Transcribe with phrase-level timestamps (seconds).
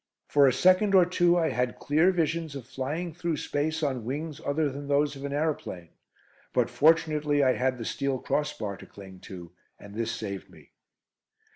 [0.27, 4.41] For a second or two I had clear visions of flying through space on wings
[4.43, 5.89] other than those of an aeroplane.
[6.53, 10.71] But fortunately I had the steel crossbar to cling to, and this saved me.